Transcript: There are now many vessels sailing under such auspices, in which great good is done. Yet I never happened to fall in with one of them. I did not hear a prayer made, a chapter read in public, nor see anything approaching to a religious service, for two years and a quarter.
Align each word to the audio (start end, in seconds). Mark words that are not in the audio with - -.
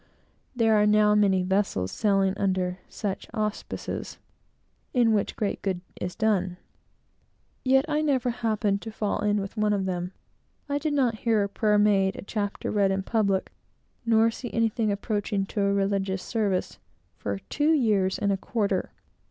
There 0.55 0.81
are 0.81 0.87
now 0.87 1.13
many 1.13 1.43
vessels 1.43 1.91
sailing 1.91 2.33
under 2.35 2.79
such 2.89 3.27
auspices, 3.35 4.17
in 4.95 5.13
which 5.13 5.35
great 5.35 5.61
good 5.61 5.81
is 6.01 6.15
done. 6.15 6.57
Yet 7.63 7.85
I 7.87 8.01
never 8.01 8.31
happened 8.31 8.81
to 8.81 8.91
fall 8.91 9.19
in 9.19 9.39
with 9.39 9.57
one 9.57 9.73
of 9.73 9.85
them. 9.85 10.13
I 10.67 10.79
did 10.79 10.93
not 10.93 11.19
hear 11.19 11.43
a 11.43 11.47
prayer 11.49 11.77
made, 11.77 12.15
a 12.15 12.23
chapter 12.23 12.71
read 12.71 12.89
in 12.89 13.03
public, 13.03 13.51
nor 14.03 14.31
see 14.31 14.51
anything 14.51 14.91
approaching 14.91 15.45
to 15.45 15.61
a 15.61 15.71
religious 15.71 16.23
service, 16.23 16.79
for 17.19 17.37
two 17.37 17.71
years 17.71 18.17
and 18.17 18.31
a 18.31 18.37
quarter. 18.37 18.93